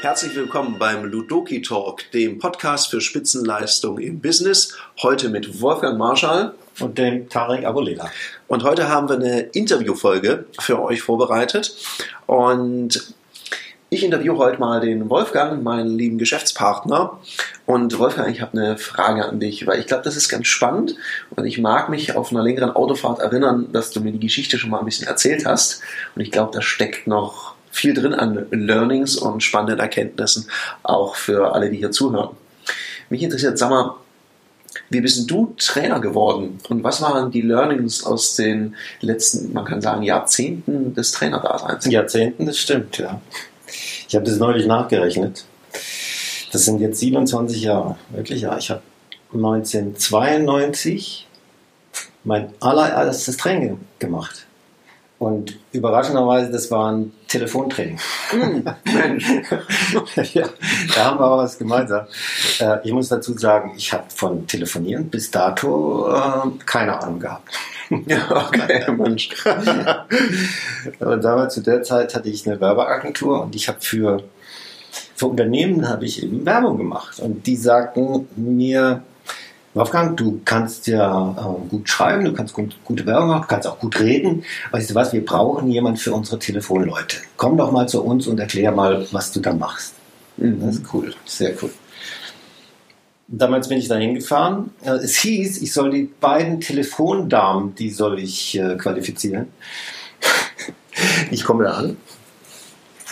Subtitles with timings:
[0.00, 4.76] Herzlich willkommen beim Ludoki Talk, dem Podcast für Spitzenleistung im Business.
[5.02, 8.10] Heute mit Wolfgang Marschall und dem Tarek Abulela.
[8.46, 11.76] Und heute haben wir eine Interviewfolge für euch vorbereitet.
[12.26, 13.14] Und
[13.90, 17.18] ich interviewe heute mal den Wolfgang, meinen lieben Geschäftspartner.
[17.66, 20.94] Und Wolfgang, ich habe eine Frage an dich, weil ich glaube, das ist ganz spannend.
[21.34, 24.70] Und ich mag mich auf einer längeren Autofahrt erinnern, dass du mir die Geschichte schon
[24.70, 25.82] mal ein bisschen erzählt hast.
[26.14, 30.46] Und ich glaube, da steckt noch viel drin an Learnings und spannenden Erkenntnissen,
[30.84, 32.30] auch für alle, die hier zuhören.
[33.10, 33.96] Mich interessiert, sag mal,
[34.88, 39.80] wie bist du Trainer geworden und was waren die Learnings aus den letzten, man kann
[39.80, 41.86] sagen, Jahrzehnten des Trainerdaseins?
[41.86, 43.20] Jahrzehnten, das stimmt, ja.
[44.08, 45.44] Ich habe das neulich nachgerechnet.
[46.56, 47.98] Das sind jetzt 27 Jahre.
[48.08, 48.56] Wirklich, ja.
[48.56, 48.80] Ich habe
[49.34, 51.26] 1992
[52.24, 54.46] mein allererstes Training gemacht.
[55.18, 57.98] Und überraschenderweise, das war ein Telefontraining.
[58.84, 59.30] Mensch.
[60.32, 60.48] ja,
[60.94, 62.06] da haben wir aber was gemeinsam.
[62.58, 67.52] Äh, ich muss dazu sagen, ich habe von Telefonieren bis dato äh, keine Ahnung gehabt.
[68.06, 69.28] ja, okay, Mensch.
[71.00, 74.22] und damals zu der Zeit hatte ich eine Werbeagentur und ich habe für,
[75.16, 77.18] für Unternehmen habe ich eben Werbung gemacht.
[77.20, 79.02] Und die sagten mir,
[79.72, 83.66] Wolfgang, du kannst ja äh, gut schreiben, du kannst gut, gute Werbung machen, du kannst
[83.66, 84.44] auch gut reden.
[84.70, 87.18] Weißt du was, wir brauchen jemanden für unsere Telefonleute.
[87.36, 89.94] Komm doch mal zu uns und erklär mal, was du da machst.
[90.36, 90.60] Mhm.
[90.60, 91.70] Das ist cool, sehr cool.
[93.28, 94.70] Damals bin ich da hingefahren.
[94.82, 99.48] Äh, es hieß, ich soll die beiden Telefondamen, die soll ich äh, qualifizieren.
[101.30, 101.98] Ich komme da an.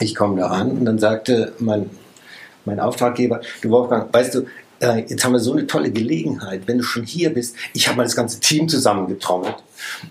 [0.00, 1.90] Ich komme da an und dann sagte mein,
[2.64, 4.46] mein Auftraggeber, du Wolfgang, weißt du,
[4.80, 7.56] äh, jetzt haben wir so eine tolle Gelegenheit, wenn du schon hier bist.
[7.72, 9.56] Ich habe mal das ganze Team zusammengetrommelt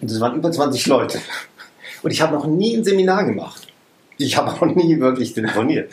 [0.02, 1.20] und es waren über 20 Leute.
[2.02, 3.68] Und ich habe noch nie ein Seminar gemacht.
[4.18, 5.92] Ich habe auch nie wirklich telefoniert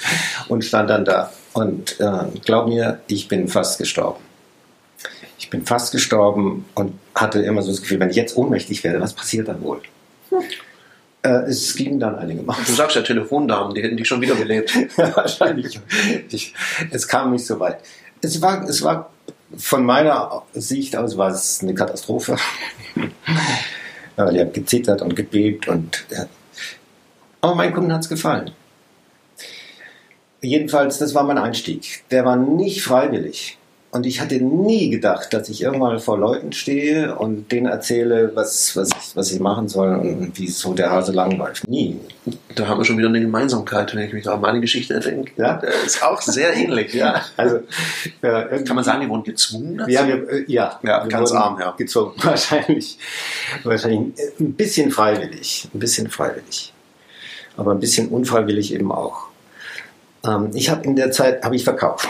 [0.49, 1.33] und stand dann da.
[1.53, 4.21] Und äh, glaub mir, ich bin fast gestorben.
[5.39, 9.01] Ich bin fast gestorben und hatte immer so das Gefühl, wenn ich jetzt ohnmächtig werde,
[9.01, 9.81] was passiert dann wohl?
[10.29, 10.43] Hm.
[11.23, 12.57] Äh, es ging dann einige Mal.
[12.67, 14.75] Du sagst ja Telefondamen, die hätten dich schon wieder belebt.
[14.97, 15.79] Wahrscheinlich.
[16.31, 16.55] Ich,
[16.91, 17.79] es kam nicht so weit.
[18.23, 19.11] Es war, es war
[19.57, 22.37] von meiner Sicht aus war es eine Katastrophe.
[24.17, 26.27] Ich habe gezittert und gebebt und ja.
[27.41, 28.51] aber meinen Kunden hat es gefallen.
[30.43, 32.05] Jedenfalls, das war mein Einstieg.
[32.11, 33.57] Der war nicht freiwillig.
[33.93, 38.77] Und ich hatte nie gedacht, dass ich irgendwann vor Leuten stehe und denen erzähle, was,
[38.77, 41.67] was, was ich machen soll und wie so der Hase langläuft.
[41.67, 41.99] Nie.
[42.55, 45.33] Da haben wir schon wieder eine Gemeinsamkeit, wenn ich mich an meine Geschichte denke.
[45.37, 45.55] Ja?
[45.55, 47.21] Das ist auch sehr ähnlich, ja.
[47.37, 47.57] Also,
[48.23, 49.91] äh, Kann man sagen, wir wurden gezwungen dazu?
[49.91, 51.73] Ja, wir, äh, ja, ja ganz arm, ja.
[51.77, 52.13] Gezwungen.
[52.23, 52.97] Wahrscheinlich,
[53.65, 55.69] wahrscheinlich ein bisschen freiwillig.
[55.75, 56.73] Ein bisschen freiwillig.
[57.57, 59.27] Aber ein bisschen unfreiwillig eben auch.
[60.25, 62.09] Ähm, ich habe in der Zeit, habe ich verkauft.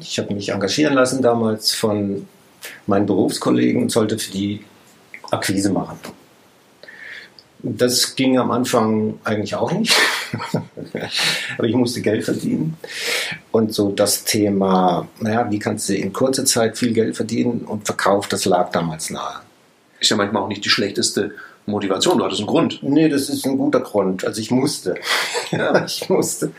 [0.00, 2.26] Ich habe mich engagieren lassen damals von
[2.86, 4.64] meinen Berufskollegen und sollte für die
[5.30, 5.98] Akquise machen.
[7.62, 9.94] Das ging am Anfang eigentlich auch nicht.
[11.58, 12.76] Aber ich musste Geld verdienen.
[13.50, 17.86] Und so das Thema, naja, wie kannst du in kurzer Zeit viel Geld verdienen und
[17.86, 19.40] Verkauf, das lag damals nahe.
[19.98, 21.32] Ist ja manchmal auch nicht die schlechteste
[21.66, 22.82] Motivation, du hattest einen Grund.
[22.82, 24.24] Nee, das ist ein guter Grund.
[24.24, 24.94] Also ich musste.
[25.50, 26.52] ja, ich musste.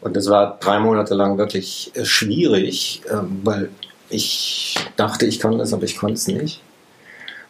[0.00, 3.70] Und das war drei Monate lang wirklich äh, schwierig, ähm, weil
[4.08, 6.62] ich dachte, ich kann das, aber ich konnte es nicht.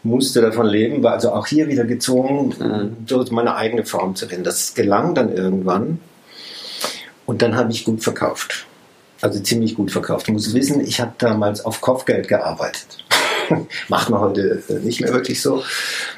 [0.02, 3.06] Musste davon leben, war also auch hier wieder gezwungen, mhm.
[3.06, 4.44] durch meine eigene Form zu finden.
[4.44, 6.00] Das gelang dann irgendwann.
[7.26, 8.66] Und dann habe ich gut verkauft.
[9.20, 10.28] Also ziemlich gut verkauft.
[10.28, 13.04] Du musst wissen, ich habe damals auf Kopfgeld gearbeitet.
[13.88, 15.62] Macht man heute äh, nicht mehr wirklich so.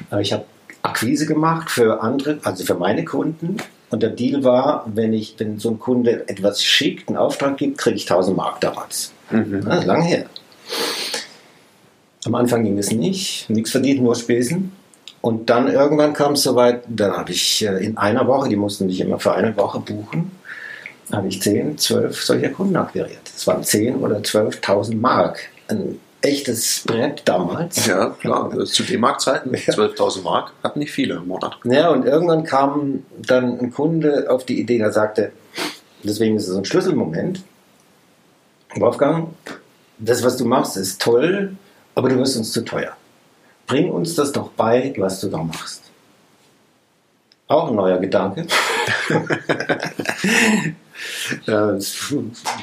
[0.09, 0.45] Aber ich habe
[0.83, 3.57] Akquise gemacht für andere, also für meine Kunden
[3.93, 7.77] und der Deal war, wenn ich, wenn so ein Kunde etwas schickt, einen Auftrag gibt,
[7.77, 9.11] kriege ich 1000 Mark damals.
[9.29, 9.63] Mhm.
[9.67, 10.25] Ja, lang her.
[12.25, 14.71] Am Anfang ging es nicht, nichts verdient, nur Spesen.
[15.21, 18.87] Und dann irgendwann kam es soweit, dann habe ich äh, in einer Woche, die mussten
[18.87, 20.31] mich immer für eine Woche buchen,
[21.11, 23.21] habe ich 10, 12 solcher Kunden akquiriert.
[23.35, 25.39] Es waren 10 oder 12.000 Mark.
[25.67, 27.85] Ein echtes Brett damals.
[27.85, 28.49] Ja, klar.
[28.65, 31.57] Zu D-Mark-Zeiten, 12.000 Mark, hatten nicht viele im Monat.
[31.65, 35.31] Ja, und irgendwann kam dann ein Kunde auf die Idee, der sagte,
[36.03, 37.43] deswegen ist es ein Schlüsselmoment.
[38.75, 39.29] Wolfgang,
[39.99, 41.55] das, was du machst, ist toll,
[41.93, 42.93] aber du wirst uns zu teuer.
[43.67, 45.83] Bring uns das doch bei, was du da machst.
[47.47, 48.47] Auch ein neuer Gedanke.
[51.45, 52.13] Das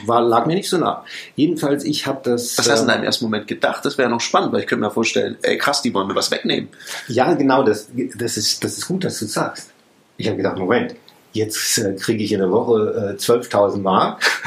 [0.07, 1.05] war, lag mir nicht so nah.
[1.37, 2.57] Jedenfalls, ich habe das.
[2.59, 3.85] Was hast du in deinem ersten Moment gedacht?
[3.85, 6.31] Das wäre noch spannend, weil ich könnte mir vorstellen, ey krass, die wollen mir was
[6.31, 6.69] wegnehmen.
[7.09, 9.71] Ja, genau, das, das, ist, das ist gut, dass du sagst.
[10.17, 10.95] Ich habe gedacht, Moment,
[11.33, 14.23] jetzt äh, kriege ich in der Woche äh, 12.000 Mark.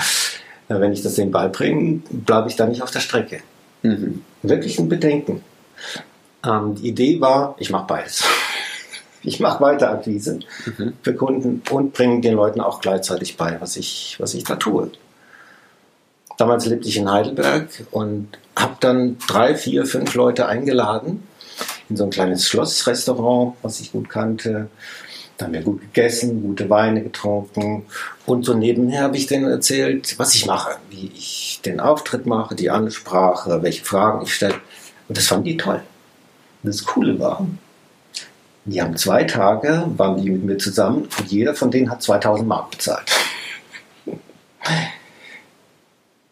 [0.69, 3.41] Äh, wenn ich das denen beibringe, bleibe ich da nicht auf der Strecke.
[3.81, 4.23] Mhm.
[4.43, 5.43] Wirklich ein Bedenken.
[6.45, 8.23] Ähm, die Idee war, ich mache beides.
[9.23, 10.39] Ich mache weiter Akquise
[10.77, 10.93] mhm.
[11.01, 14.91] für Kunden und bringe den Leuten auch gleichzeitig bei, was ich, was ich da tue.
[16.37, 21.23] Damals lebte ich in Heidelberg und habe dann drei, vier, fünf Leute eingeladen
[21.89, 24.69] in so ein kleines Schlossrestaurant, was ich gut kannte.
[25.37, 27.85] Da haben wir gut gegessen, gute Weine getrunken
[28.25, 32.55] und so nebenher habe ich denen erzählt, was ich mache, wie ich den Auftritt mache,
[32.55, 34.55] die Ansprache, welche Fragen ich stelle.
[35.07, 35.81] Und das fanden die toll.
[36.61, 37.45] Und das Coole war,
[38.65, 42.47] die haben zwei Tage, waren die mit mir zusammen und jeder von denen hat 2000
[42.47, 43.11] Mark bezahlt.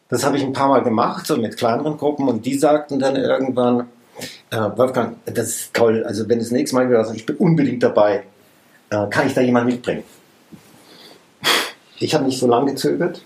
[0.08, 3.16] Das habe ich ein paar Mal gemacht, so mit kleineren Gruppen und die sagten dann
[3.16, 3.88] irgendwann,
[4.50, 7.82] äh, Wolfgang, das ist toll, also wenn das nächste Mal wieder sagst, ich bin unbedingt
[7.82, 8.24] dabei,
[8.90, 10.04] äh, kann ich da jemanden mitbringen?
[11.98, 13.24] Ich habe nicht so lange gezögert,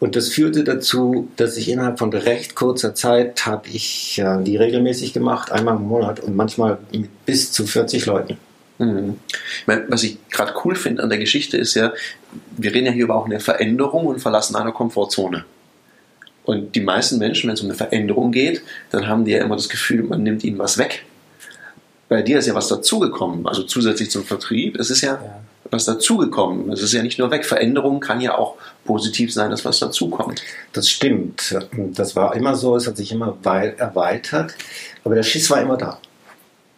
[0.00, 4.56] und das führte dazu, dass ich innerhalb von recht kurzer Zeit habe ich äh, die
[4.56, 8.36] regelmäßig gemacht, einmal im Monat und manchmal mit bis zu 40 Leuten.
[8.78, 9.18] Mhm.
[9.60, 11.92] Ich meine, was ich gerade cool finde an der Geschichte ist ja,
[12.56, 15.44] wir reden ja hier über auch eine Veränderung und verlassen einer Komfortzone.
[16.44, 19.56] Und die meisten Menschen, wenn es um eine Veränderung geht, dann haben die ja immer
[19.56, 21.06] das Gefühl, man nimmt ihnen was weg.
[22.08, 24.78] Bei dir ist ja was dazugekommen, also zusätzlich zum Vertrieb.
[24.78, 25.43] Es ist ja, ja
[25.74, 26.72] was dazugekommen.
[26.72, 27.44] Es ist ja nicht nur weg.
[27.44, 28.54] Veränderung kann ja auch
[28.84, 30.42] positiv sein, dass was dazukommt.
[30.72, 31.54] Das stimmt.
[31.94, 34.54] Das war immer so, es hat sich immer erweitert,
[35.04, 35.98] aber der Schiss war immer da.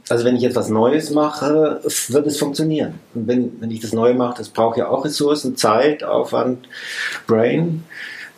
[0.09, 2.95] Also wenn ich etwas Neues mache, wird es funktionieren.
[3.15, 6.69] Und wenn, wenn ich das Neue mache, das braucht ja auch Ressourcen, Zeit, Aufwand,
[7.27, 7.85] Brain.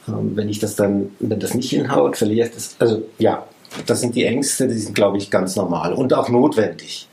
[0.08, 2.76] Ähm, wenn ich das dann, wenn das nicht hinhaut, verliere ich das.
[2.78, 3.46] Also ja,
[3.86, 7.06] das sind die Ängste, die sind, glaube ich, ganz normal und auch notwendig.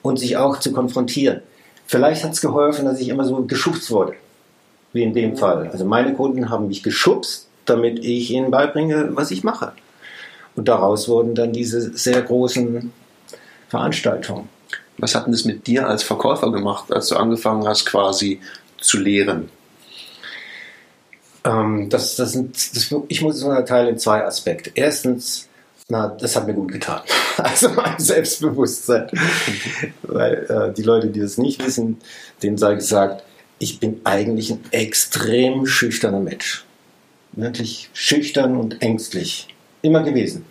[0.00, 1.42] Und sich auch zu konfrontieren.
[1.92, 4.14] Vielleicht hat es geholfen, dass ich immer so geschubst wurde,
[4.94, 5.68] wie in dem Fall.
[5.68, 9.72] Also meine Kunden haben mich geschubst, damit ich ihnen beibringe, was ich mache.
[10.56, 12.90] Und daraus wurden dann diese sehr großen
[13.68, 14.48] Veranstaltungen.
[14.96, 18.40] Was hat denn das mit dir als Verkäufer gemacht, als du angefangen hast, quasi
[18.80, 19.50] zu lehren?
[21.44, 24.70] Ähm, das, das sind, das, ich muss es unterteilen in zwei Aspekte.
[24.74, 25.46] Erstens,
[25.92, 27.02] na, das hat mir gut getan.
[27.36, 29.08] Also mein Selbstbewusstsein.
[30.02, 31.98] Weil äh, die Leute, die das nicht wissen,
[32.42, 33.24] denen sei gesagt,
[33.58, 36.64] ich bin eigentlich ein extrem schüchterner Mensch.
[37.32, 39.48] Wirklich schüchtern und ängstlich.
[39.82, 40.44] Immer gewesen.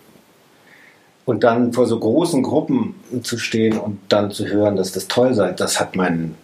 [1.24, 5.34] Und dann vor so großen Gruppen zu stehen und dann zu hören, dass das toll
[5.34, 6.36] sei, das hat mein,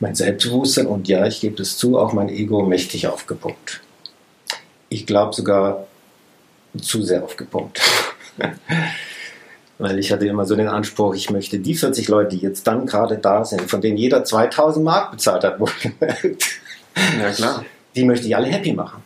[0.00, 3.80] mein Selbstbewusstsein und ja, ich gebe es zu, auch mein Ego mächtig aufgepumpt.
[4.88, 5.86] Ich glaube sogar
[6.80, 7.80] zu sehr aufgepumpt.
[9.78, 12.86] Weil ich hatte immer so den Anspruch, ich möchte die 40 Leute, die jetzt dann
[12.86, 15.58] gerade da sind, von denen jeder 2000 Mark bezahlt hat,
[17.20, 17.64] ja, klar.
[17.96, 19.02] die möchte ich alle happy machen.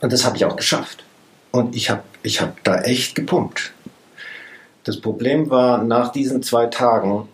[0.00, 1.04] Und das habe ich auch geschafft.
[1.50, 3.72] Und ich habe ich hab da echt gepumpt.
[4.84, 7.28] Das Problem war, nach diesen zwei Tagen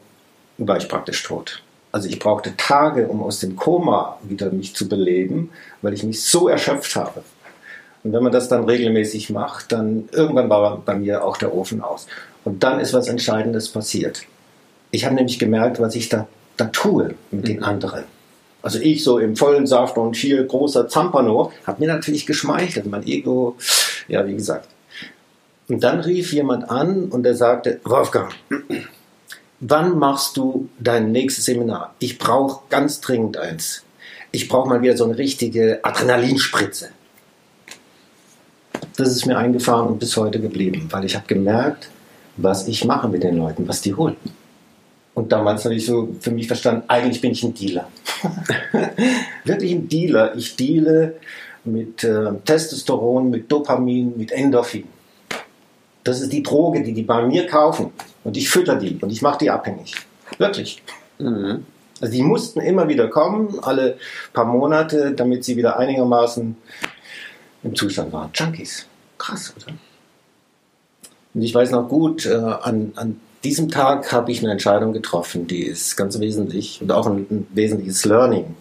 [0.59, 1.63] war ich praktisch tot.
[1.93, 5.51] Also ich brauchte Tage, um aus dem Koma wieder mich zu beleben,
[5.83, 7.23] weil ich mich so erschöpft habe.
[8.05, 11.83] Und wenn man das dann regelmäßig macht, dann irgendwann war bei mir auch der Ofen
[11.83, 12.07] aus.
[12.45, 14.23] Und dann ist was Entscheidendes passiert.
[14.91, 16.27] Ich habe nämlich gemerkt, was ich da,
[16.57, 17.65] da tue mit den mhm.
[17.65, 18.05] anderen.
[18.61, 23.07] Also ich so im vollen Saft und viel großer Zampano, hat mir natürlich geschmeichelt, mein
[23.07, 23.57] Ego,
[24.09, 24.69] ja wie gesagt.
[25.69, 28.33] Und dann rief jemand an und er sagte, Wolfgang,
[29.61, 31.95] wann machst du dein nächstes Seminar?
[31.99, 33.83] Ich brauche ganz dringend eins.
[34.33, 36.91] Ich brauche mal wieder so eine richtige Adrenalinspritze
[38.97, 41.89] das ist mir eingefahren und bis heute geblieben, weil ich habe gemerkt,
[42.37, 44.17] was ich mache mit den Leuten, was die holen.
[45.15, 47.89] Und damals habe ich so für mich verstanden, eigentlich bin ich ein Dealer.
[49.45, 50.35] Wirklich ein Dealer.
[50.37, 51.17] Ich deale
[51.65, 54.85] mit äh, Testosteron, mit Dopamin, mit Endorphin.
[56.05, 57.93] Das ist die Droge, die die bei mir kaufen.
[58.25, 59.95] Und ich fütter die und ich mache die abhängig.
[60.39, 60.83] Wirklich.
[61.19, 61.67] Mhm.
[62.01, 63.97] Also die mussten immer wieder kommen, alle
[64.33, 66.57] paar Monate, damit sie wieder einigermaßen
[67.63, 68.31] im Zustand waren.
[68.35, 68.87] Junkies.
[69.19, 69.75] Krass, oder?
[71.35, 75.47] Und ich weiß noch gut, äh, an, an diesem Tag habe ich eine Entscheidung getroffen,
[75.47, 78.55] die ist ganz wesentlich und auch ein, ein wesentliches Learning.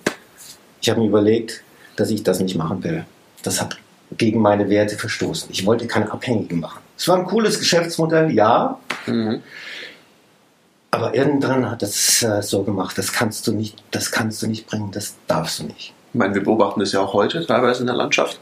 [0.81, 1.63] Ich habe mir überlegt,
[1.95, 3.05] dass ich das nicht machen will.
[3.43, 3.77] Das hat
[4.17, 5.49] gegen meine Werte verstoßen.
[5.51, 6.81] Ich wollte keine Abhängigen machen.
[6.97, 8.79] Es war ein cooles Geschäftsmodell, ja.
[9.05, 9.41] Mhm.
[10.91, 14.67] Aber irgendwann hat das äh, so gemacht, das kannst du nicht, das kannst du nicht
[14.67, 15.93] bringen, das darfst du nicht.
[16.13, 18.39] Ich meine, wir beobachten das ja auch heute teilweise in der Landschaft.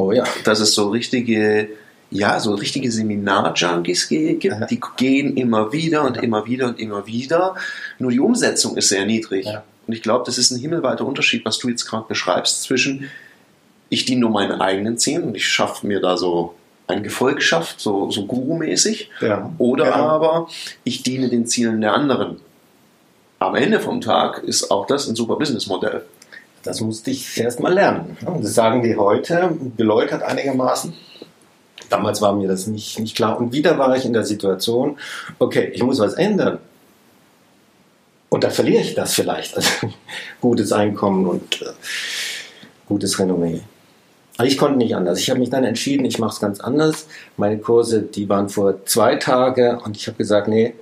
[0.00, 0.24] Oh ja.
[0.44, 1.68] Dass es so richtige,
[2.10, 4.64] ja, so richtige Seminar-Junkies gibt, ja.
[4.66, 6.22] die gehen immer wieder und ja.
[6.22, 7.54] immer wieder und immer wieder.
[7.98, 9.44] Nur die Umsetzung ist sehr niedrig.
[9.46, 9.62] Ja.
[9.86, 13.10] Und ich glaube, das ist ein himmelweiter Unterschied, was du jetzt gerade beschreibst, zwischen
[13.90, 16.54] ich diene nur meinen eigenen Zielen und ich schaffe mir da so
[16.86, 19.10] ein Gefolg schafft, so, so Guru-mäßig.
[19.58, 20.48] Oder aber
[20.84, 22.40] ich diene den Zielen der anderen.
[23.38, 26.04] Am Ende vom Tag ist auch das ein super Businessmodell.
[26.62, 28.16] Das musste ich erst mal lernen.
[28.42, 30.92] Das sagen die heute, geläutert einigermaßen.
[31.88, 33.38] Damals war mir das nicht, nicht klar.
[33.38, 34.98] Und wieder war ich in der Situation,
[35.38, 36.58] okay, ich muss was ändern.
[38.28, 39.56] Und da verliere ich das vielleicht.
[39.56, 39.70] Also
[40.40, 41.66] gutes Einkommen und äh,
[42.86, 43.62] gutes Renommee.
[44.36, 45.18] Aber ich konnte nicht anders.
[45.18, 47.06] Ich habe mich dann entschieden, ich mache es ganz anders.
[47.36, 50.74] Meine Kurse, die waren vor zwei Tage und ich habe gesagt, nee,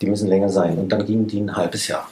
[0.00, 0.78] die müssen länger sein.
[0.78, 2.10] Und dann gingen die ein halbes Jahr.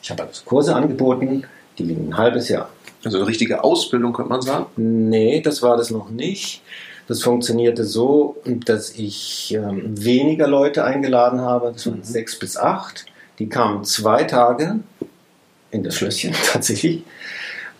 [0.00, 1.44] Ich habe also Kurse angeboten,
[1.78, 2.68] die ein halbes Jahr.
[3.04, 4.66] Also eine richtige Ausbildung, könnte man sagen.
[4.76, 6.62] Nee, das war das noch nicht.
[7.08, 11.72] Das funktionierte so, dass ich ähm, weniger Leute eingeladen habe.
[11.72, 12.04] Das waren Mhm.
[12.04, 13.06] sechs bis acht.
[13.38, 14.76] Die kamen zwei Tage
[15.72, 17.02] in das Schlösschen tatsächlich.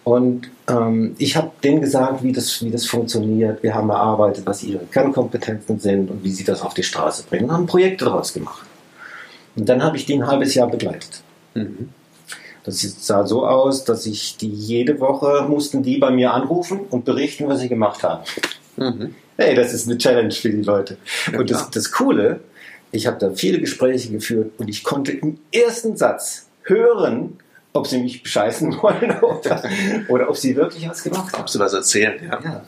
[0.04, 3.62] Und ähm, ich habe denen gesagt, wie das, wie das funktioniert.
[3.62, 7.44] Wir haben erarbeitet, was ihre Kernkompetenzen sind und wie sie das auf die Straße bringen.
[7.44, 8.66] Und haben Projekte daraus gemacht.
[9.54, 11.22] Und dann habe ich die ein halbes Jahr begleitet.
[11.54, 11.90] Mhm.
[12.64, 17.04] Das sah so aus, dass ich die jede Woche mussten die bei mir anrufen und
[17.04, 18.24] berichten, was sie gemacht haben.
[18.76, 19.14] Mhm.
[19.36, 20.96] Hey, das ist eine Challenge für die Leute.
[21.32, 22.40] Ja, und das, das Coole,
[22.92, 27.38] ich habe da viele Gespräche geführt und ich konnte im ersten Satz hören,
[27.72, 29.62] ob sie mich bescheißen wollen oder,
[30.08, 31.42] oder ob sie wirklich was gemacht haben.
[31.42, 32.40] Ob sie was erzählen, ja.
[32.42, 32.64] Ja.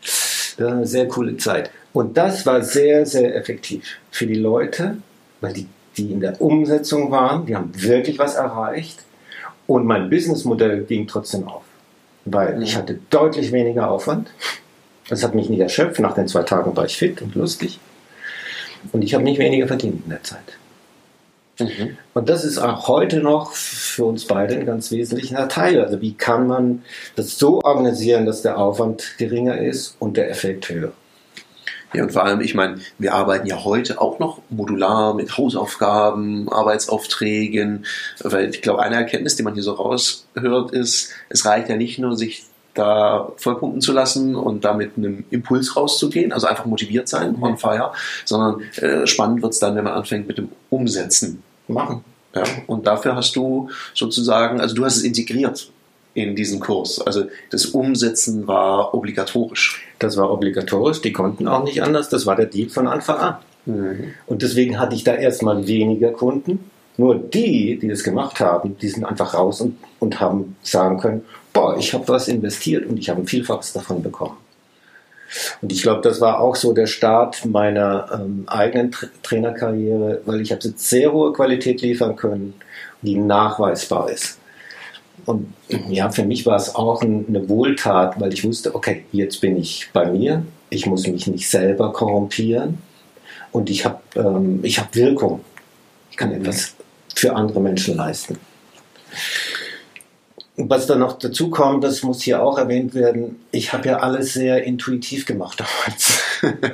[0.00, 1.70] Das war eine sehr coole Zeit.
[1.92, 4.98] Und das war sehr, sehr effektiv für die Leute,
[5.40, 5.66] weil die,
[5.96, 9.05] die in der Umsetzung waren, die haben wirklich was erreicht.
[9.66, 11.62] Und mein Businessmodell ging trotzdem auf,
[12.24, 12.78] weil ich Mhm.
[12.78, 14.28] hatte deutlich weniger Aufwand.
[15.08, 16.00] Das hat mich nicht erschöpft.
[16.00, 17.78] Nach den zwei Tagen war ich fit und lustig.
[18.92, 20.58] Und ich habe nicht weniger verdient in der Zeit.
[21.58, 21.96] Mhm.
[22.12, 25.80] Und das ist auch heute noch für uns beide ein ganz wesentlicher Teil.
[25.82, 26.82] Also wie kann man
[27.16, 30.92] das so organisieren, dass der Aufwand geringer ist und der Effekt höher?
[31.96, 36.46] Ja, und vor allem, ich meine, wir arbeiten ja heute auch noch modular mit Hausaufgaben,
[36.52, 37.86] Arbeitsaufträgen,
[38.22, 41.98] weil ich glaube, eine Erkenntnis, die man hier so raushört, ist, es reicht ja nicht
[41.98, 47.08] nur, sich da vollpumpen zu lassen und da mit einem Impuls rauszugehen, also einfach motiviert
[47.08, 47.92] sein, on fire,
[48.26, 51.42] sondern äh, spannend wird's dann, wenn man anfängt mit dem Umsetzen.
[51.66, 52.04] Machen.
[52.34, 55.70] Ja, und dafür hast du sozusagen, also du hast es integriert
[56.16, 57.00] in diesen Kurs.
[57.00, 59.86] Also das Umsetzen war obligatorisch.
[59.98, 62.08] Das war obligatorisch, die konnten auch nicht anders.
[62.08, 63.36] Das war der Deal von Anfang an.
[64.26, 66.70] Und deswegen hatte ich da erstmal weniger Kunden.
[66.96, 71.22] Nur die, die das gemacht haben, die sind einfach raus und, und haben sagen können,
[71.52, 74.36] boah, ich habe was investiert und ich habe ein Vielfaches davon bekommen.
[75.60, 80.40] Und ich glaube, das war auch so der Start meiner ähm, eigenen Tra Trainerkarriere, weil
[80.40, 82.54] ich habe sehr hohe Qualität liefern können,
[83.02, 84.38] die nachweisbar ist.
[85.24, 85.52] Und
[85.88, 89.56] ja, für mich war es auch ein, eine Wohltat, weil ich wusste, okay, jetzt bin
[89.56, 92.78] ich bei mir, ich muss mich nicht selber korrumpieren
[93.52, 95.40] und ich habe ähm, hab Wirkung.
[96.10, 96.74] Ich kann etwas
[97.14, 98.38] für andere Menschen leisten.
[100.56, 104.32] Was dann noch dazu kommt, das muss hier auch erwähnt werden, ich habe ja alles
[104.32, 105.62] sehr intuitiv gemacht
[106.42, 106.66] damals.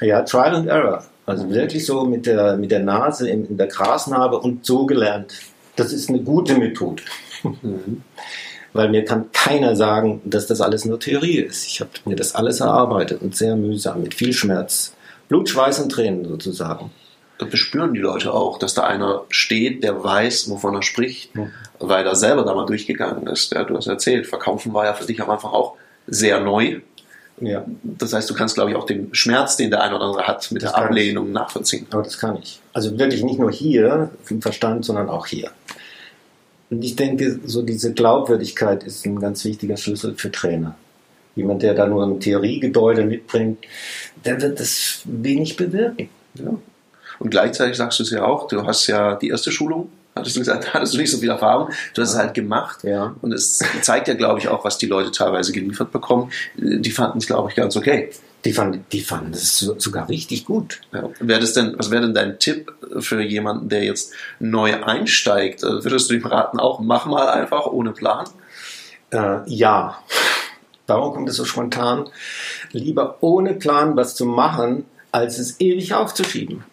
[0.00, 1.04] ja, Trial and Error.
[1.26, 5.32] Also wirklich so mit der, mit der Nase in, in der Grasnarbe und so gelernt.
[5.80, 7.02] Das ist eine gute Methode.
[8.72, 11.66] Weil mir kann keiner sagen, dass das alles nur Theorie ist.
[11.66, 14.94] Ich habe mir das alles erarbeitet und sehr mühsam, mit viel Schmerz.
[15.28, 16.90] Blut, Schweiß und Tränen sozusagen.
[17.38, 21.48] Das bespüren die Leute auch, dass da einer steht, der weiß, wovon er spricht, Ja.
[21.80, 23.52] weil er selber da mal durchgegangen ist.
[23.52, 25.74] Ja, du hast erzählt, Verkaufen war ja für dich am Anfang auch
[26.06, 26.80] sehr neu.
[27.40, 30.26] Ja, Das heißt, du kannst, glaube ich, auch den Schmerz, den der eine oder andere
[30.26, 30.90] hat, mit Das der kann ich.
[30.90, 31.86] Ablehnung nachvollziehen.
[31.90, 32.60] aber das kann ich.
[32.72, 35.50] Also wirklich nicht nur hier im Verstand, sondern auch hier.
[36.70, 40.76] Und ich denke, so diese Glaubwürdigkeit ist ein ganz wichtiger Schlüssel für Trainer.
[41.34, 43.58] Jemand, der da nur ein Theoriegedäule mitbringt,
[44.24, 46.08] der wird das wenig bewirken.
[46.34, 46.54] Ja.
[47.18, 50.40] Und gleichzeitig sagst du es ja auch, du hast ja die erste Schulung, hattest du
[50.40, 52.84] gesagt, hattest du nicht so viel Erfahrung, du hast es halt gemacht.
[52.84, 53.14] Ja.
[53.22, 56.30] Und es zeigt ja, glaube ich, auch, was die Leute teilweise geliefert bekommen.
[56.56, 58.10] Die fanden es, glaube ich, ganz okay.
[58.46, 60.80] Die fanden, die fanden das so- sogar richtig gut.
[60.92, 61.10] Ja.
[61.20, 65.62] Wäre das denn, was wäre denn dein Tipp für jemanden, der jetzt neu einsteigt?
[65.62, 68.24] Also Würdest du ihm raten, auch mach mal einfach ohne Plan?
[69.10, 69.98] Äh, ja.
[70.86, 72.08] Warum kommt es so spontan?
[72.72, 76.64] Lieber ohne Plan was zu machen, als es ewig aufzuschieben.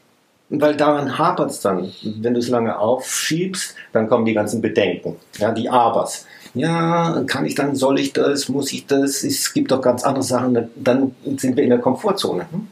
[0.49, 1.91] Weil daran hapert es dann.
[2.03, 6.25] Wenn du es lange aufschiebst, dann kommen die ganzen Bedenken, ja, die Abers.
[6.53, 9.23] Ja, kann ich dann, soll ich das, muss ich das?
[9.23, 10.69] Es gibt doch ganz andere Sachen.
[10.75, 12.47] Dann sind wir in der Komfortzone.
[12.49, 12.67] Hm?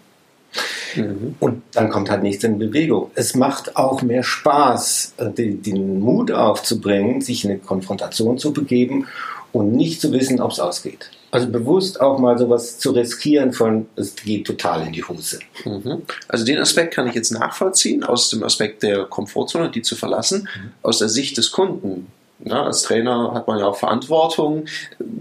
[0.95, 1.35] Mhm.
[1.39, 3.11] Und dann kommt halt nichts in Bewegung.
[3.15, 8.53] Es macht auch mehr Spaß, äh, den, den Mut aufzubringen, sich in eine Konfrontation zu
[8.53, 9.07] begeben
[9.51, 11.11] und nicht zu wissen, ob es ausgeht.
[11.31, 15.39] Also bewusst auch mal sowas zu riskieren von, es geht total in die Hose.
[15.65, 16.03] Mhm.
[16.27, 20.47] Also den Aspekt kann ich jetzt nachvollziehen, aus dem Aspekt der Komfortzone, die zu verlassen,
[20.55, 20.71] mhm.
[20.81, 22.07] aus der Sicht des Kunden.
[22.43, 24.65] Ja, als Trainer hat man ja auch Verantwortung.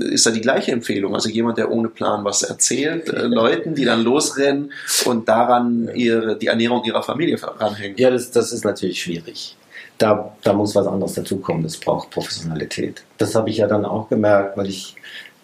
[0.00, 1.14] Ist da die gleiche Empfehlung?
[1.14, 4.72] Also jemand, der ohne Plan was erzählt, äh, Leuten, die dann losrennen
[5.04, 7.96] und daran ihre, die Ernährung ihrer Familie ranhängen.
[7.98, 9.56] Ja, das, das ist natürlich schwierig.
[9.96, 11.62] Da, da muss was anderes dazukommen.
[11.62, 13.04] Das braucht Professionalität.
[13.18, 14.96] Das habe ich ja dann auch gemerkt, weil ich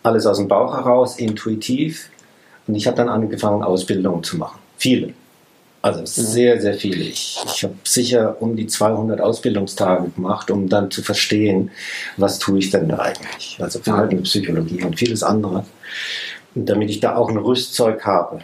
[0.03, 2.11] alles aus dem Bauch heraus, intuitiv.
[2.67, 4.59] Und ich habe dann angefangen, Ausbildungen zu machen.
[4.77, 5.13] Viele.
[5.83, 7.05] Also sehr, sehr viele.
[7.05, 11.71] Ich, ich habe sicher um die 200 Ausbildungstage gemacht, um dann zu verstehen,
[12.19, 13.57] was tue ich denn da eigentlich.
[13.61, 15.65] Also Verhaltenspsychologie und vieles andere.
[16.55, 18.41] Und damit ich da auch ein Rüstzeug habe.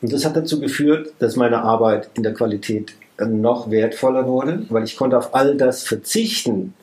[0.00, 4.84] Und das hat dazu geführt, dass meine Arbeit in der Qualität noch wertvoller wurde, weil
[4.84, 6.74] ich konnte auf all das verzichten,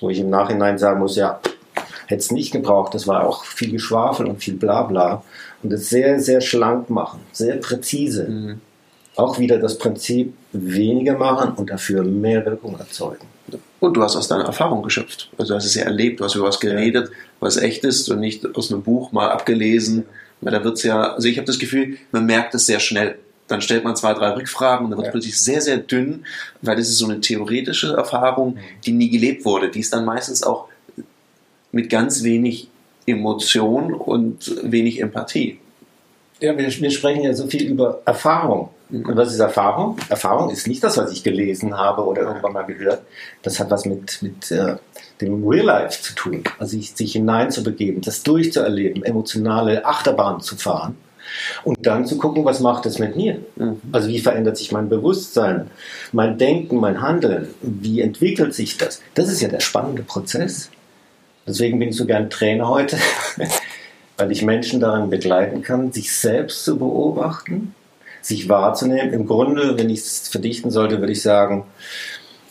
[0.00, 1.40] wo ich im Nachhinein sagen muss, ja,
[2.10, 2.94] hätte es nicht gebraucht.
[2.94, 5.22] Das war auch viel Geschwafel und viel Blabla.
[5.62, 8.28] Und es sehr, sehr schlank machen, sehr präzise.
[8.28, 8.60] Mhm
[9.20, 13.26] auch wieder das Prinzip weniger machen und dafür mehr Wirkung erzeugen.
[13.80, 15.30] Und du hast aus deiner Erfahrung geschöpft.
[15.38, 18.20] Also du hast es ja erlebt, du hast über was geredet, was echt ist und
[18.20, 20.04] nicht aus einem Buch mal abgelesen.
[20.40, 23.18] Weil da wird es ja, also ich habe das Gefühl, man merkt es sehr schnell.
[23.48, 25.12] Dann stellt man zwei, drei Rückfragen und dann wird es ja.
[25.12, 26.24] plötzlich sehr, sehr dünn,
[26.62, 29.70] weil das ist so eine theoretische Erfahrung, die nie gelebt wurde.
[29.70, 30.68] Die ist dann meistens auch
[31.72, 32.68] mit ganz wenig
[33.06, 35.58] Emotion und wenig Empathie.
[36.40, 38.70] Ja, wir, wir sprechen ja so viel über Erfahrung.
[38.90, 39.96] Und was ist Erfahrung?
[40.08, 43.02] Erfahrung ist nicht das, was ich gelesen habe oder irgendwann mal gehört.
[43.42, 44.76] Das hat was mit, mit äh,
[45.20, 46.42] dem Real Life zu tun.
[46.58, 50.96] Also sich, sich hineinzubegeben, das durchzuerleben, emotionale Achterbahn zu fahren
[51.64, 53.40] und dann zu gucken, was macht es mit mir?
[53.56, 53.80] Mhm.
[53.92, 55.70] Also wie verändert sich mein Bewusstsein,
[56.12, 57.48] mein Denken, mein Handeln?
[57.62, 59.02] Wie entwickelt sich das?
[59.14, 60.70] Das ist ja der spannende Prozess.
[61.46, 62.98] Deswegen bin ich so gern Trainer heute,
[64.16, 67.74] weil ich Menschen daran begleiten kann, sich selbst zu beobachten
[68.22, 69.12] sich wahrzunehmen.
[69.12, 71.64] Im Grunde, wenn ich es verdichten sollte, würde ich sagen,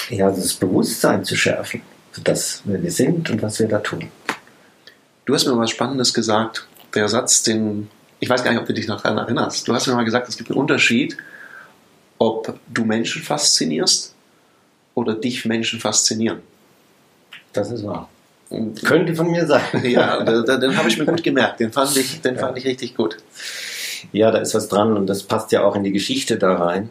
[0.10, 4.10] ja, das Bewusstsein zu schärfen für das, wer wir sind und was wir da tun.
[5.26, 6.68] Du hast mir was Spannendes gesagt.
[6.96, 7.90] Der Satz, den
[8.22, 9.66] ich weiß gar nicht, ob du dich noch daran erinnerst.
[9.68, 11.16] Du hast mir mal gesagt, es gibt einen Unterschied,
[12.18, 14.14] ob du Menschen faszinierst
[14.94, 16.40] oder dich Menschen faszinieren.
[17.54, 18.10] Das ist wahr.
[18.84, 19.62] Könnte von mir sein.
[19.84, 21.60] Ja, den, den habe ich mir gut gemerkt.
[21.60, 23.18] Den fand ich, den fand ich richtig gut.
[24.12, 26.90] Ja, da ist was dran und das passt ja auch in die Geschichte da rein,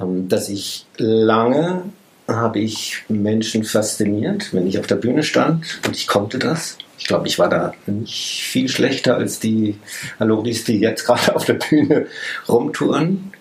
[0.00, 1.82] ähm, dass ich lange
[2.28, 6.78] habe ich Menschen fasziniert, wenn ich auf der Bühne stand und ich konnte das.
[6.98, 9.78] Ich glaube, ich war da nicht viel schlechter als die
[10.18, 12.06] Aloris, die jetzt gerade auf der Bühne
[12.48, 13.32] rumtouren.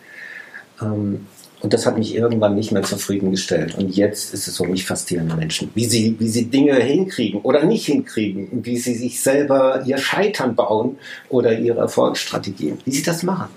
[1.61, 3.75] Und das hat mich irgendwann nicht mehr zufriedengestellt.
[3.75, 5.69] Und jetzt ist es so, mich faszierende Menschen.
[5.75, 8.47] Wie sie, wie sie Dinge hinkriegen oder nicht hinkriegen.
[8.63, 12.77] Wie sie sich selber ihr Scheitern bauen oder ihre Erfolgsstrategien.
[12.85, 13.49] Wie sie das machen.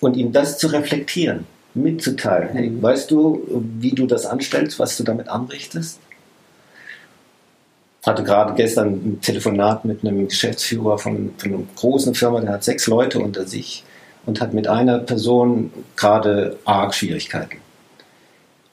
[0.00, 2.50] Und ihm das zu reflektieren, mitzuteilen.
[2.52, 5.98] Hey, weißt du, wie du das anstellst, was du damit anrichtest?
[8.06, 12.64] hatte gerade gestern ein Telefonat mit einem Geschäftsführer von, von einer großen Firma, der hat
[12.64, 13.82] sechs Leute unter sich
[14.26, 17.58] und hat mit einer Person gerade arg Schwierigkeiten.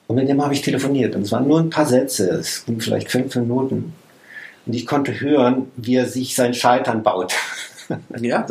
[0.06, 2.80] Und mit dem habe ich telefoniert und es waren nur ein paar Sätze, es ging
[2.80, 3.94] vielleicht fünf Minuten.
[4.66, 7.34] Und ich konnte hören, wie er sich sein Scheitern baut.
[8.18, 8.46] Ja,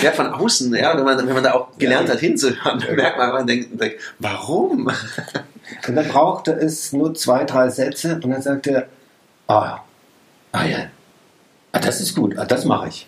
[0.00, 2.14] ja, von außen, ja, wenn man, wenn man da auch gelernt ja.
[2.14, 2.94] hat hinzuhören, ja.
[2.94, 4.90] merkt man, man denkt, denkt, warum?
[5.86, 8.88] Und dann brauchte es nur zwei, drei Sätze und dann sagte er,
[9.46, 9.80] ah,
[10.52, 10.86] ah ja,
[11.72, 13.06] ah, das ist gut, ah, das mache ich.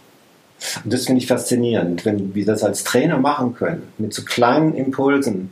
[0.84, 4.74] Und das finde ich faszinierend, wenn wir das als Trainer machen können, mit so kleinen
[4.74, 5.50] Impulsen,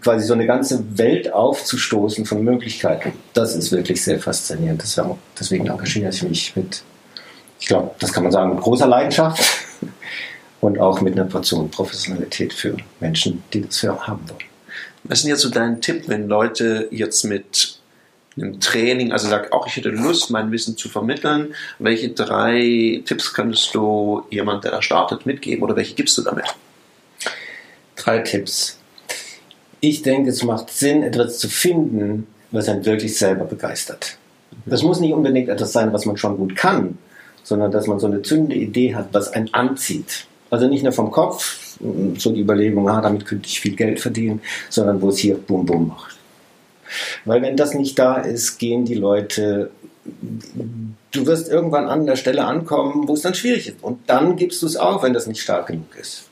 [0.00, 3.12] quasi so eine ganze Welt aufzustoßen von Möglichkeiten.
[3.32, 4.82] Das ist wirklich sehr faszinierend.
[5.38, 6.82] Deswegen engagiere ich mich mit,
[7.58, 9.42] ich glaube, das kann man sagen, mit großer Leidenschaft
[10.60, 14.44] und auch mit einer Portion Professionalität für Menschen, die das haben wollen.
[15.04, 17.81] Was ist denn jetzt so dein Tipp, wenn Leute jetzt mit
[18.36, 21.54] einem Training, also sag auch, ich hätte Lust, mein Wissen zu vermitteln.
[21.78, 26.46] Welche drei Tipps könntest du jemand, der da startet, mitgeben oder welche gibst du damit?
[27.96, 28.78] Drei Tipps.
[29.80, 34.16] Ich denke, es macht Sinn, etwas zu finden, was einen wirklich selber begeistert.
[34.66, 36.98] Das muss nicht unbedingt etwas sein, was man schon gut kann,
[37.42, 40.26] sondern dass man so eine zündende Idee hat, was einen anzieht.
[40.50, 41.78] Also nicht nur vom Kopf,
[42.18, 45.64] so die Überlegung, ah, damit könnte ich viel Geld verdienen, sondern wo es hier bum
[45.64, 46.16] bum macht.
[47.24, 49.70] Weil wenn das nicht da ist, gehen die Leute,
[51.12, 53.82] du wirst irgendwann an der Stelle ankommen, wo es dann schwierig ist.
[53.82, 56.24] Und dann gibst du es auf, wenn das nicht stark genug ist.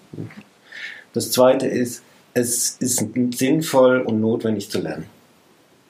[1.13, 2.03] Das zweite ist,
[2.35, 5.07] es ist sinnvoll und notwendig zu lernen.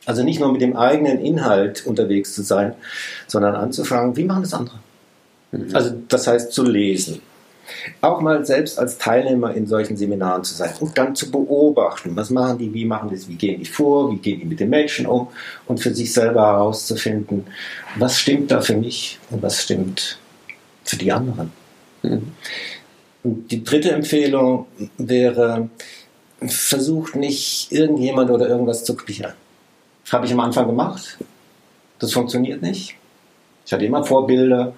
[0.06, 2.74] Also nicht nur mit dem eigenen Inhalt unterwegs zu sein,
[3.26, 4.78] sondern anzufangen, wie machen das andere?
[5.52, 5.74] Mhm.
[5.74, 7.20] Also das heißt zu lesen.
[8.00, 12.30] Auch mal selbst als Teilnehmer in solchen Seminaren zu sein und dann zu beobachten, was
[12.30, 15.06] machen die, wie machen das, wie gehen die vor, wie gehen die mit den Menschen
[15.06, 15.28] um
[15.66, 17.46] und für sich selber herauszufinden,
[17.96, 20.18] was stimmt da für mich und was stimmt
[20.84, 21.52] für die anderen.
[22.02, 22.32] Mhm.
[23.22, 25.68] Und die dritte Empfehlung wäre,
[26.46, 29.32] versucht nicht irgendjemand oder irgendwas zu kopieren.
[30.04, 31.18] Das habe ich am Anfang gemacht.
[31.98, 32.96] Das funktioniert nicht.
[33.66, 34.72] Ich hatte immer Vorbilder.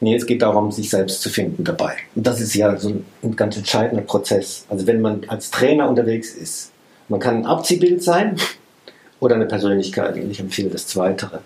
[0.00, 1.94] Nee, es geht darum, sich selbst zu finden dabei.
[2.14, 4.66] Und das ist ja so ein ganz entscheidender Prozess.
[4.68, 6.70] Also wenn man als Trainer unterwegs ist,
[7.08, 8.36] man kann ein Abziehbild sein
[9.20, 10.16] oder eine Persönlichkeit.
[10.16, 11.40] Und ich empfehle das Zweitere.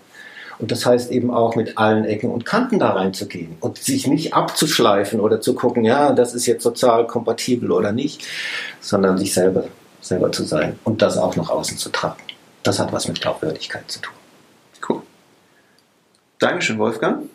[0.59, 4.35] Und das heißt eben auch mit allen Ecken und Kanten da reinzugehen und sich nicht
[4.35, 8.27] abzuschleifen oder zu gucken, ja, das ist jetzt sozial kompatibel oder nicht,
[8.79, 9.65] sondern sich selber,
[10.01, 12.21] selber zu sein und das auch nach außen zu tragen.
[12.61, 14.13] Das hat was mit Glaubwürdigkeit zu tun.
[14.87, 15.01] Cool.
[16.37, 17.27] Dankeschön, Wolfgang.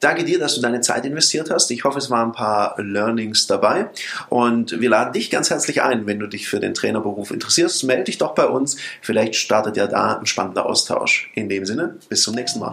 [0.00, 1.70] Danke dir, dass du deine Zeit investiert hast.
[1.70, 3.88] Ich hoffe, es waren ein paar Learnings dabei.
[4.28, 7.84] Und wir laden dich ganz herzlich ein, wenn du dich für den Trainerberuf interessierst.
[7.84, 8.76] Melde dich doch bei uns.
[9.00, 11.30] Vielleicht startet ja da ein spannender Austausch.
[11.34, 12.72] In dem Sinne, bis zum nächsten Mal.